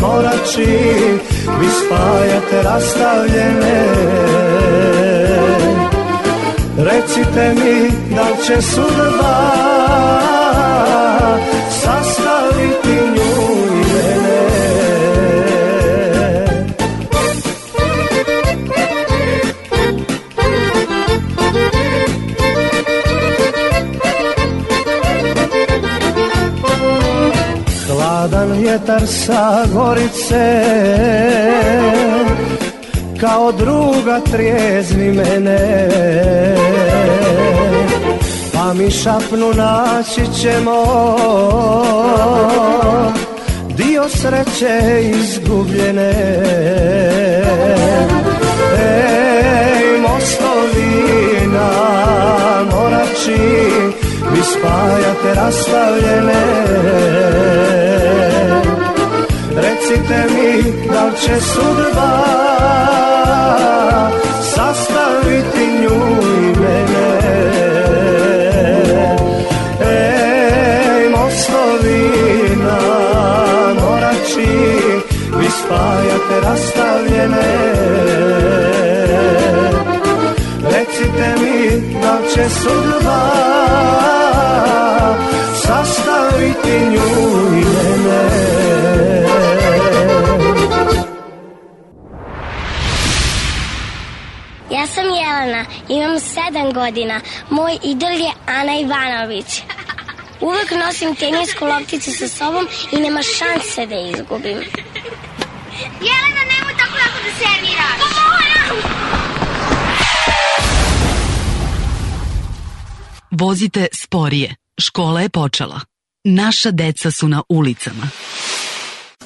[0.00, 0.78] morači
[1.60, 3.86] Vi spajate rastavljene.
[6.78, 9.36] Recite mi da li će sudba
[11.70, 13.19] sastaviti nju
[28.52, 30.62] vjetar sa gorice
[33.20, 35.88] Kao druga trijezni mene.
[38.54, 40.84] Pa mi šapnu naći ćemo
[43.76, 46.12] Dio sreće izgubljene.
[48.78, 51.70] Ej, mostovi na
[52.72, 53.40] morači
[54.32, 56.70] Vi spajate rastavljene
[59.80, 60.62] Recite mi
[60.92, 62.10] da li će sudba
[64.42, 67.20] sastaviti nju i mene?
[69.80, 72.10] Ej, mostovi
[72.64, 72.78] na
[73.80, 74.80] morači
[75.38, 77.50] Vi spajate rastavljene.
[80.64, 83.20] Recite mi da li će sudba
[85.54, 88.59] sastaviti nju i mene
[95.90, 97.20] imam sedam godina.
[97.50, 99.62] Moj idol je Ana Ivanović.
[100.40, 104.58] Uvek nosim tenisku lopticu sa sobom i nema šanse da je izgubim.
[106.08, 107.98] Jelena, nemoj tako jako da serviraš.
[108.00, 108.50] Pa moram!
[113.30, 114.54] Vozite sporije.
[114.80, 115.80] Škola je počela.
[116.24, 118.10] Naša deca su na ulicama.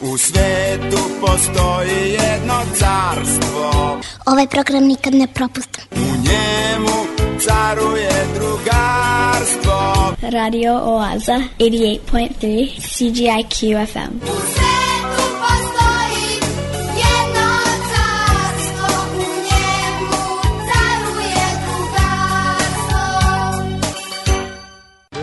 [0.00, 5.84] U svetu postoji jedno carstvo Ovaj program nikad ne propustam.
[5.92, 7.06] U njemu
[7.40, 14.63] caruje drugarstvo Radio Oaza, 88.3 CGIQ FM.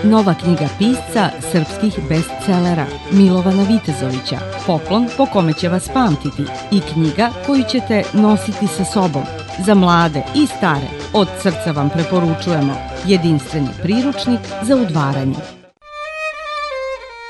[0.04, 7.30] Nova knjiga pisca srpskih bestselera Milovana Vitezovića, poklon po kome će vas pamtiti i knjiga
[7.46, 9.24] koju ćete nositi sa sobom.
[9.66, 12.74] Za mlade i stare, od srca vam preporučujemo
[13.06, 15.42] jedinstveni priručnik za udvaranje.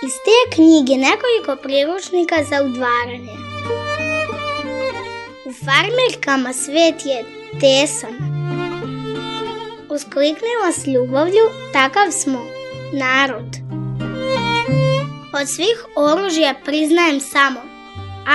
[0.05, 3.33] Iz te knjige nekoliko priručnika za udvaranje.
[5.45, 7.25] U farmerkama svet je
[7.59, 8.15] tesan.
[9.89, 12.60] Uskliknemo s ljubavlju, takav smo
[12.93, 13.55] narod.
[15.41, 17.59] Od svih oružja priznajem samo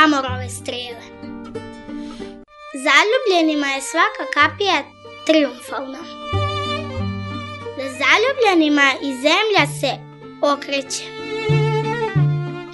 [0.04, 1.06] amorove strele.
[2.84, 4.82] Zaljubljenima je svaka kapija
[5.26, 5.98] triumfalna.
[7.76, 9.92] Da zaljubljenima i zemlja se
[10.42, 11.04] okreće.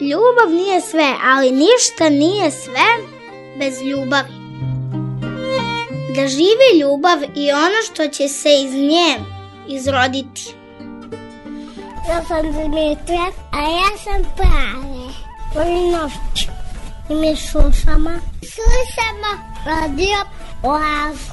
[0.00, 2.88] Ljubav nije sve, ali ništa nije sve
[3.58, 4.32] bez ljubavi.
[6.16, 9.18] Da živi ljubav i ono što će se iz nje
[9.68, 10.61] izroditi.
[12.08, 15.12] Ja sam Dimitra, a ja sam Prave.
[15.54, 16.48] Volim noć.
[17.10, 18.10] I mi slušamo.
[18.54, 19.30] Slušamo
[19.66, 20.18] radio
[20.62, 21.32] Oazu.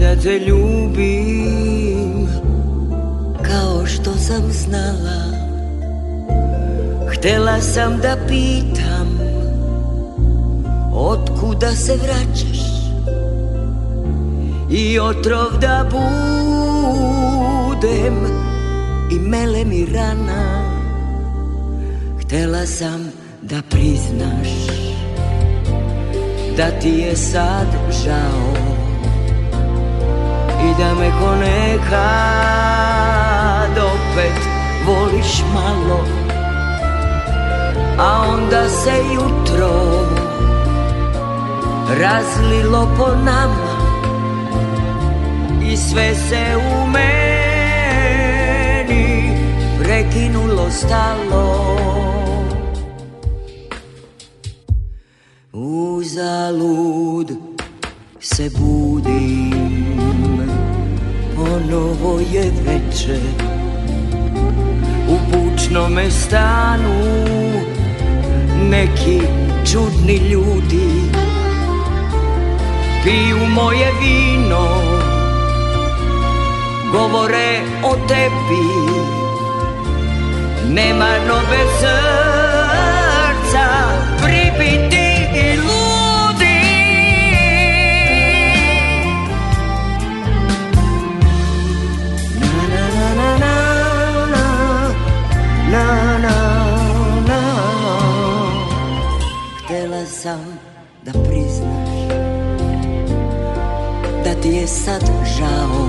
[0.00, 2.28] Da te ljubim.
[3.42, 5.20] Kao što sam znala
[7.12, 9.20] Htela sam da pitam
[10.94, 12.60] Otkuda se vraćaš?
[14.70, 15.86] I otrov da
[17.70, 18.14] budem
[19.12, 20.70] I mele mi rana
[22.20, 24.48] Htela sam da priznaš
[26.56, 27.66] Da ti je sad
[28.04, 28.39] žao
[30.64, 32.00] I da me ko nekad
[33.78, 34.38] opet
[34.86, 36.04] voliš malo
[37.98, 39.72] A onda se jutro
[42.00, 43.70] razlilo po nama
[45.72, 47.20] I sve se u meni
[49.82, 51.76] prekinulo stalo.
[55.52, 57.30] Uzalud
[58.20, 59.59] se budim
[61.70, 63.20] Ponovo je veče.
[65.08, 66.94] U bučnome stanu
[68.70, 69.20] Neki
[69.72, 70.90] čudni ljudi
[73.04, 74.68] Piju moje vino
[76.92, 78.66] Govore o tebi.
[80.74, 82.29] Nema nove srca
[95.70, 96.38] Na na
[97.28, 97.40] na.
[99.58, 100.58] Htela sam
[101.02, 102.08] da priznaš
[104.24, 105.02] Da ti je sad
[105.36, 105.86] žao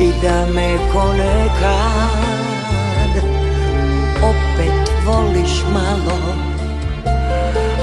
[0.00, 1.68] I da me ko nekad
[4.22, 6.18] Opet voliš malo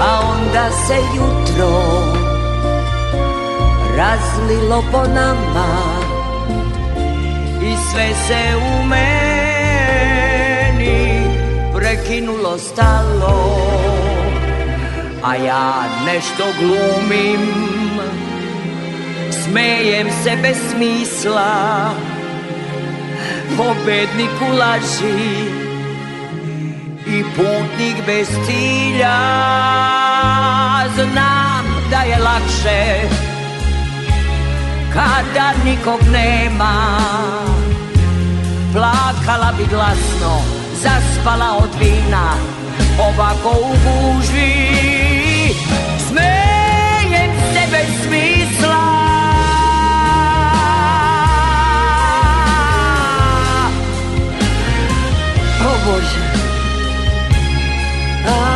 [0.00, 1.82] A onda se jutro
[3.96, 5.66] Razlilo po nama
[7.62, 9.25] I sve se u meni
[12.06, 13.34] Prekinulo stalo
[15.22, 17.42] A ja nešto glumim.
[19.30, 21.90] Smejem se bez smisla
[23.56, 25.50] Pobednik u laži
[27.06, 29.18] I putnik bez cilja.
[30.94, 33.08] Znam da je lakše
[34.94, 36.98] Kada nikog nema.
[38.72, 40.55] Plakala bi glasno
[40.86, 42.26] Zaspala od vina.
[42.98, 44.76] Ovako u gužvi
[46.08, 48.86] Smejem se bez smisla.
[55.60, 56.24] O Bože.
[58.28, 58.55] A,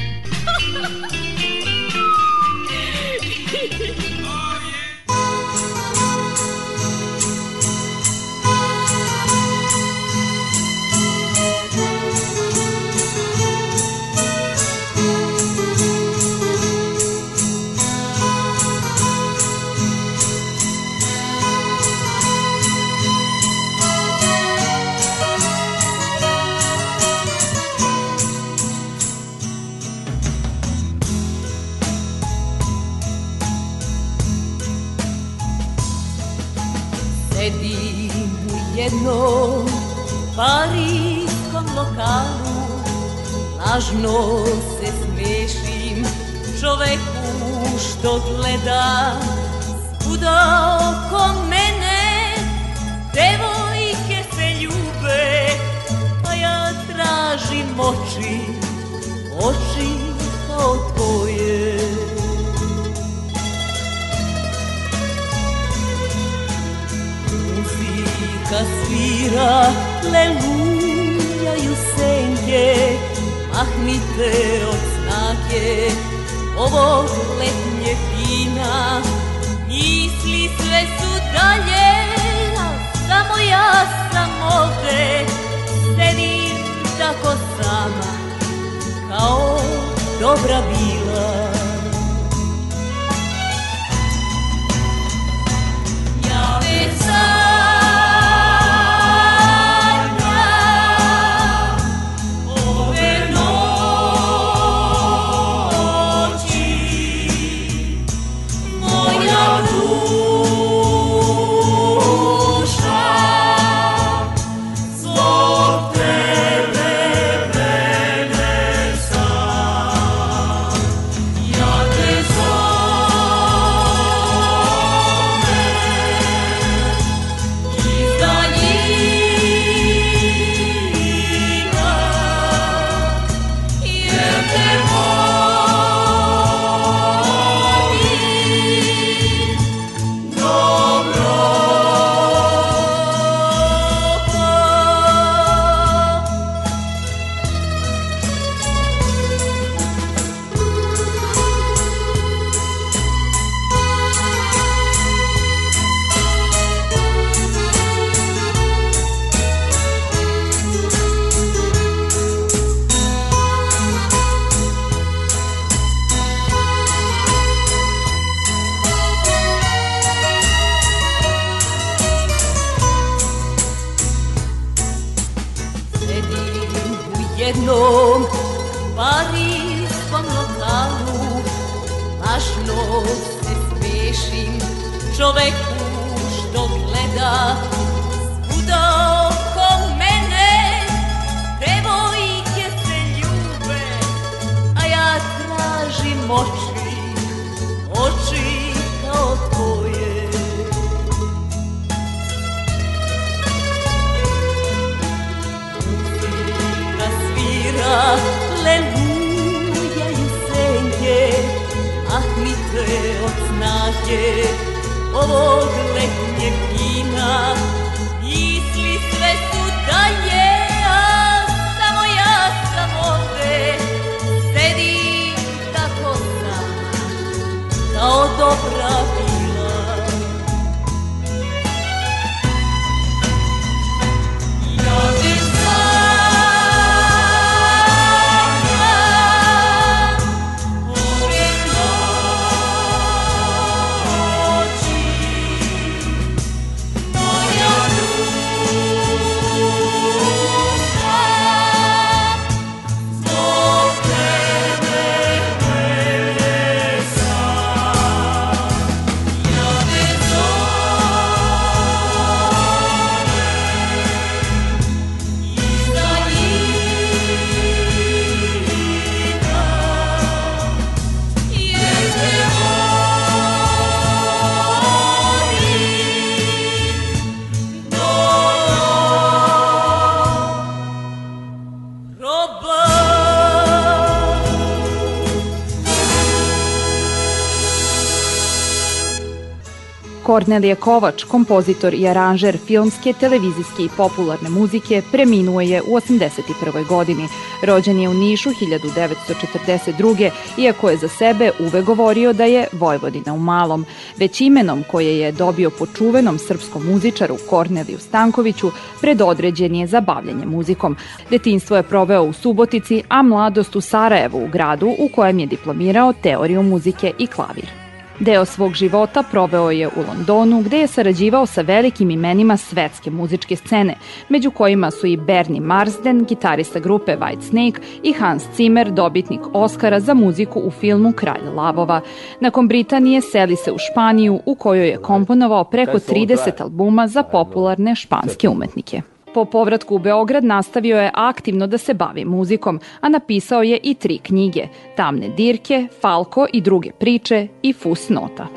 [290.31, 296.87] Kornelije Kovač, kompozitor i aranžer filmske, televizijske i popularne muzike, preminuo je u 81.
[296.87, 297.27] godini.
[297.63, 300.29] Rođen je u Nišu 1942.
[300.57, 303.85] iako je za sebe uve govorio da je Vojvodina u malom.
[304.17, 308.71] Već imenom koje je dobio po čuvenom srpskom muzičaru Korneliju Stankoviću
[309.01, 310.95] predodređen je za bavljanje muzikom.
[311.29, 316.13] Detinstvo je proveo u Subotici, a mladost u Sarajevu, u gradu u kojem je diplomirao
[316.13, 317.80] teoriju muzike i klavir.
[318.21, 323.55] Deo svog života proveo je u Londonu, gde je sarađivao sa velikim imenima svetske muzičke
[323.55, 323.95] scene,
[324.29, 329.99] među kojima su i Bernie Marsden, gitarista grupe White Snake i Hans Zimmer, dobitnik Oscara
[329.99, 332.01] za muziku u filmu Kralj lavova.
[332.39, 337.95] Nakon Britanije seli se u Španiju, u kojoj je komponovao preko 30 albuma za popularne
[337.95, 339.01] španske umetnike.
[339.33, 343.93] Po povratku u Beograd nastavio je aktivno da se bavi muzikom, a napisao je i
[343.93, 344.67] tri knjige–
[344.97, 348.47] Tamne dirke, Falko i druge priče i Fus nota.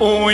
[0.00, 0.30] U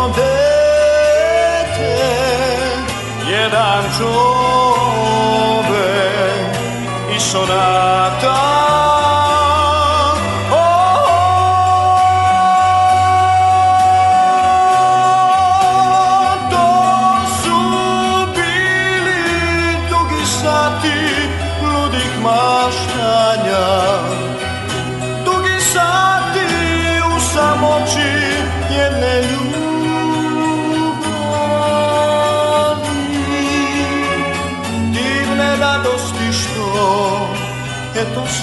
[0.00, 1.96] jedno dete
[3.30, 5.30] Jedan čovek
[7.16, 7.89] i sonata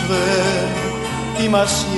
[0.07, 1.97] eto sve ima sjaj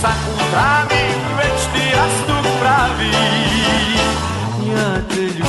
[0.00, 1.04] sa kutravi,
[1.36, 3.10] već ti jastuk pravi.
[4.72, 5.47] Ja te ljubim.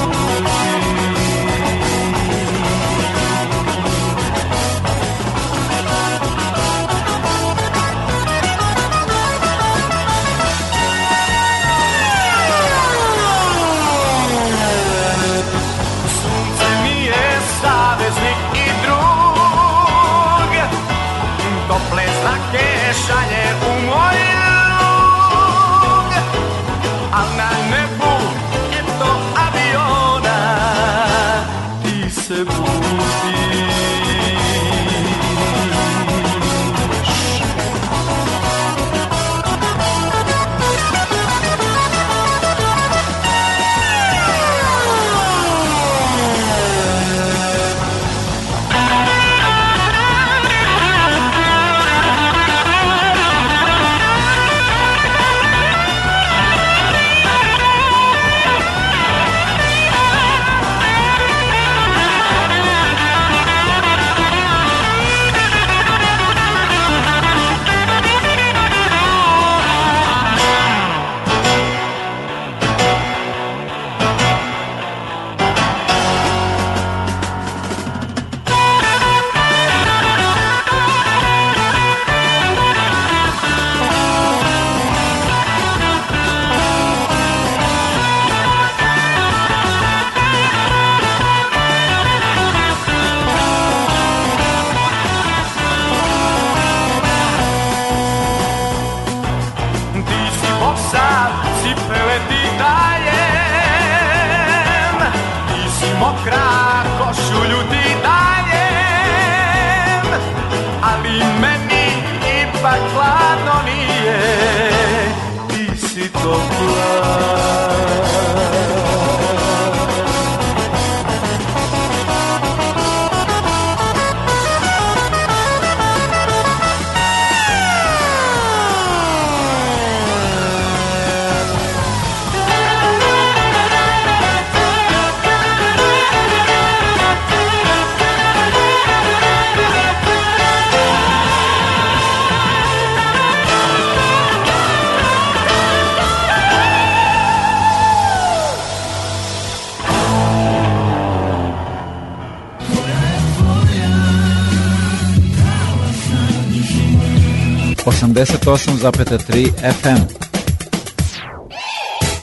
[159.72, 160.02] FM.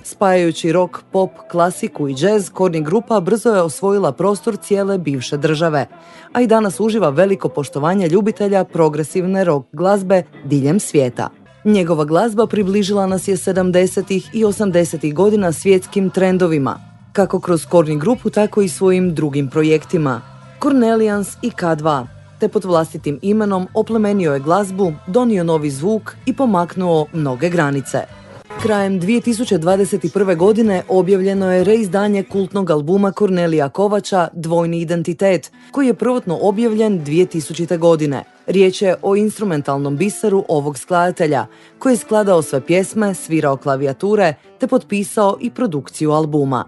[0.04, 5.86] Spajajući rock, pop, klasiku i džez, Korni grupa brzo je osvojila prostor cijele bivše države,
[6.32, 11.28] a i danas uživa veliko poštovanje ljubitelja progresivne rock glazbe diljem svijeta.
[11.64, 14.22] Njegova glazba približila nas je 70.
[14.32, 15.14] i 80.
[15.14, 16.78] godina svjetskim trendovima,
[17.12, 20.20] kako kroz Korni grupu, tako i svojim drugim projektima.
[20.62, 22.06] Cornelians i K2,
[22.40, 27.98] te pod vlastitim imenom oplemenio je glazbu, donio novi zvuk i pomaknuo mnoge granice.
[28.62, 30.36] Krajem 2021.
[30.36, 37.78] godine objavljeno je reizdanje kultnog albuma Kornelija Kovača Dvojni identitet, koji je prvotno objavljen 2000.
[37.78, 38.24] godine.
[38.46, 41.46] Riječ je o instrumentalnom biseru ovog skladatelja,
[41.78, 46.64] koji je skladao sve pjesme, svirao klavijature, te potpisao i produkciju albuma.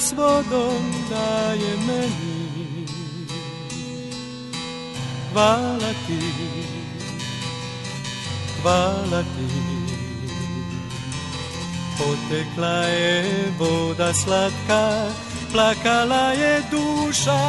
[0.00, 2.86] S vodom daje meni.
[5.32, 6.20] Hvala ti
[8.62, 9.48] hvala ti.
[11.98, 15.08] Potekla je voda slatka,
[15.52, 17.40] plakala je duša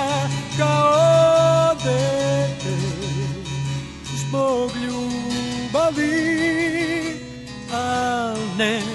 [0.57, 2.77] kao dete.
[4.15, 6.11] Zbog ljubavi,
[7.73, 8.90] al ne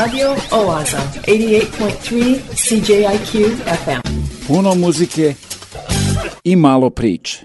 [0.00, 3.48] Radio Oaza, 88.3 CJIQ
[3.84, 4.00] FM.
[4.46, 5.34] Puno muzike
[6.44, 7.44] i malo priče.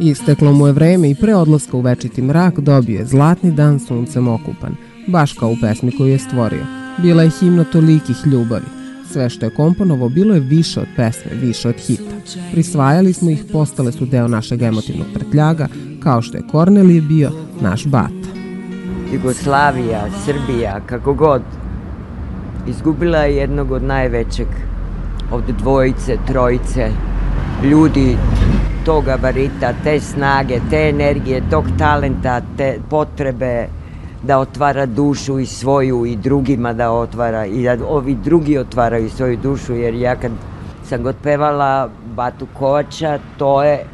[0.00, 4.28] Isteklo mu je vreme i pre odlaska u večiti mrak dobio je zlatni dan suncem
[4.28, 6.66] okupan, baš kao u pesmi koju je stvorio.
[6.98, 8.66] Bila je himna tolikih ljubavi.
[9.12, 12.14] Sve što je komponovo bilo je više od pesme, više od hita.
[12.52, 15.68] Prisvajali smo ih, postale su deo našeg emotivnog prtljaga,
[16.02, 18.17] kao što je Kornelije bio naš bata.
[19.12, 21.42] Jugoslavija, Srbija, kako god,
[22.66, 24.46] izgubila je jednog od najvećeg
[25.32, 26.90] od dvojice, trojice
[27.62, 28.16] ljudi
[28.84, 33.66] tog gabarita, te snage, te energije, tog talenta, te potrebe
[34.22, 39.36] da otvara dušu i svoju i drugima da otvara i da ovi drugi otvaraju svoju
[39.42, 40.32] dušu jer ja kad
[40.84, 43.84] sam god pevala Batu Kovača to je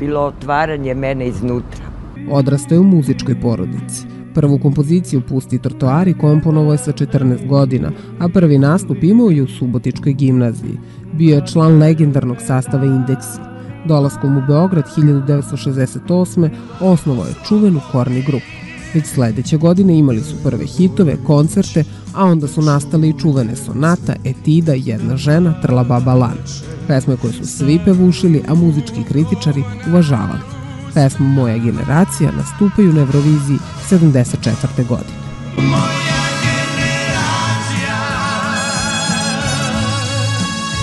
[0.00, 1.84] bilo otvaranje mene iznutra.
[2.30, 4.15] Odrastao je u muzičkoj porodici.
[4.36, 9.48] Prvu kompoziciju Pusti trotoari komponovao je sa 14 godina, a prvi nastup imao je u
[9.48, 10.78] Subotičkoj gimnaziji.
[11.12, 13.40] Bio je član legendarnog sastava Indeksi.
[13.88, 16.50] Dolaskom u Beograd 1968.
[16.80, 18.46] osnovao je čuvenu Korni grupu.
[18.94, 21.84] Već sledeće godine imali su prve hitove, koncerte,
[22.14, 26.36] a onda su nastale i čuvene sonata, etida, jedna žena, trla baba lan.
[26.88, 30.55] Pesme koje su svi pevušili, a muzički kritičari uvažavali.
[30.96, 33.58] Pesmu Moja generacija nastupaju na Euroviziji
[33.90, 34.86] 74.
[34.88, 35.16] godine.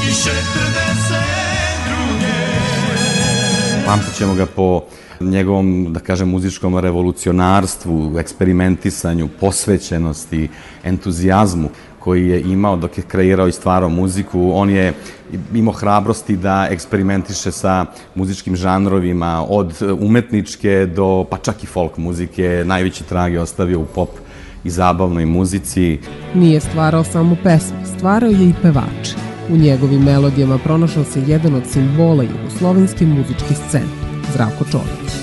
[0.03, 1.15] I 42.
[3.85, 4.81] Pamtit ćemo ga po
[5.19, 10.49] njegovom, da kažem, muzičkom revolucionarstvu, eksperimentisanju, posvećenosti,
[10.83, 11.69] entuzijazmu
[12.03, 14.51] koji je imao dok je kreirao i stvarao muziku.
[14.53, 14.93] On je
[15.53, 17.85] imao hrabrosti da eksperimentiše sa
[18.15, 22.63] muzičkim žanrovima, od umetničke do pa čak i folk muzike.
[22.65, 24.09] Najveći trag je ostavio u pop
[24.63, 25.99] i zabavnoj muzici.
[26.33, 29.15] Nije stvarao samo pesme, stvarao je i pevače.
[29.49, 33.93] U njegovim melodijama pronašao se jedan od simbola jugoslovenske muzičke scene,
[34.33, 35.13] Zdravko Čolić.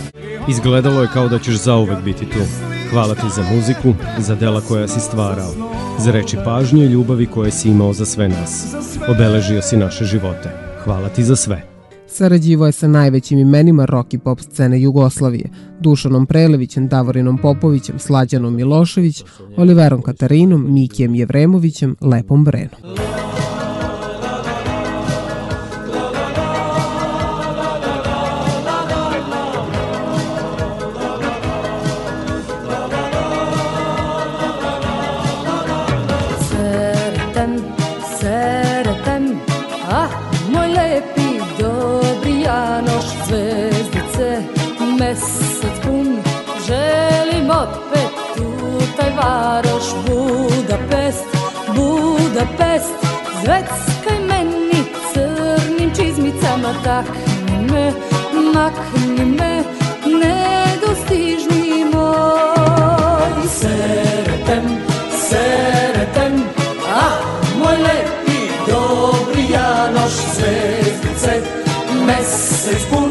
[0.49, 2.80] Izgledalo je kao da ćeš zauvek biti tu.
[2.91, 5.51] Hvala ti za muziku, za dela koja si stvarao,
[5.99, 8.75] za reči pažnje i ljubavi koje si imao za sve nas.
[9.09, 10.51] Obeležio si naše živote.
[10.85, 11.63] Hvala ti za sve.
[12.07, 15.51] Sarađivo je sa najvećim imenima rock i pop scene Jugoslavije,
[15.81, 19.25] Dušanom Prelevićem, Davorinom Popovićem, Slađanom Milošević,
[19.57, 22.81] Oliverom Katarinom, Mikijem Jevremovićem, Lepom Brenom.
[49.21, 51.25] Varoš, Budapest,
[51.77, 52.93] Budapest,
[53.43, 57.93] zveckaj meni crnim čizmicama, takni me,
[58.55, 59.65] makni me,
[60.21, 63.43] nedostižni moj.
[63.59, 64.67] Sretan,
[65.29, 66.35] sretan,
[66.89, 67.21] ah,
[67.59, 71.41] moj lepi dobri Janoš, zvezdice,
[72.07, 73.11] mesec pun,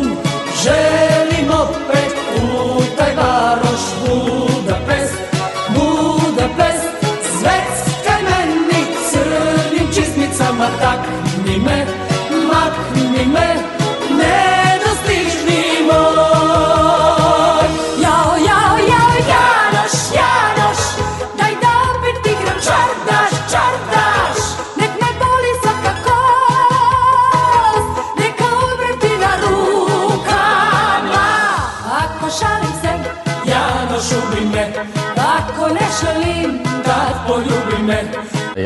[0.63, 2.18] želim opet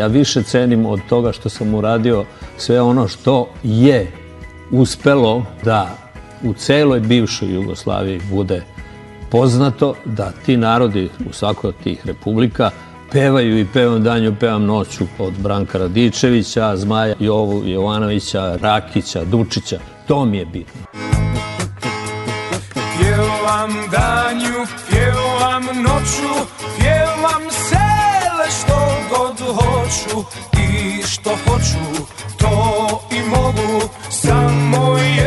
[0.04, 2.26] Ja više cenim od toga što sam uradio
[2.58, 4.23] sve ono što je
[4.74, 5.98] uspelo da
[6.44, 8.64] u celoj bivšoj Jugoslaviji bude
[9.32, 12.72] poznato da ti narodi u svakoj od tih republika
[13.12, 19.80] pevaju i pevam danju, pevam noću od Branka Radičevića, Zmaja Jovu Jovanovića, Rakića, Dučića.
[20.08, 20.82] To mi je bitno.
[22.74, 26.48] Pjevam danju, pjevam noću,
[26.80, 28.78] pjevam sele što
[29.10, 30.53] god hoću
[31.08, 32.04] što hoću,
[32.38, 35.23] to i mogu, samo jedno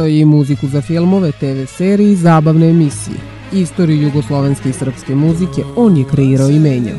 [0.00, 3.16] Pisao je i muziku za filmove, TV serije i zabavne emisije.
[3.52, 6.96] Istoriju jugoslovenske i srpske muzike on je kreirao i menjao.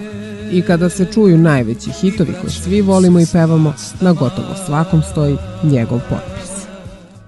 [0.51, 5.37] I kada se čuju najveći hitovi koje svi volimo i pevamo, na gotovo svakom stoji
[5.63, 6.51] njegov potpis.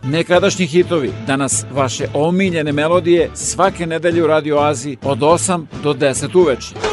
[0.04, 6.40] Nekadašnji hitovi, danas vaše omiljene melodije svake nedelje u Radio Aziji od 8 do 10
[6.40, 6.93] uveče.